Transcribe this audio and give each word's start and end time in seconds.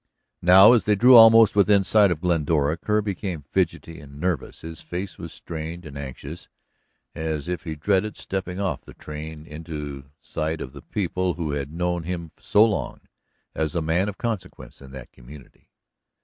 Now 0.41 0.73
as 0.73 0.85
they 0.85 0.95
drew 0.95 1.13
almost 1.15 1.55
within 1.55 1.83
sight 1.83 2.09
of 2.09 2.21
Glendora, 2.21 2.75
Kerr 2.75 3.03
became 3.03 3.43
fidgety 3.43 3.99
and 3.99 4.19
nervous. 4.19 4.61
His 4.61 4.81
face 4.81 5.19
was 5.19 5.31
strained 5.31 5.85
and 5.85 5.95
anxious, 5.95 6.49
as 7.13 7.47
if 7.47 7.65
he 7.65 7.75
dreaded 7.75 8.17
stepping 8.17 8.59
off 8.59 8.81
the 8.81 8.95
train 8.95 9.45
into 9.45 10.05
sight 10.19 10.59
of 10.59 10.73
the 10.73 10.81
people 10.81 11.35
who 11.35 11.51
had 11.51 11.71
known 11.71 12.01
him 12.01 12.31
so 12.39 12.65
long 12.65 13.01
as 13.53 13.75
a 13.75 13.81
man 13.83 14.09
of 14.09 14.17
consequence 14.17 14.81
in 14.81 14.89
that 14.91 15.11
community. 15.11 15.69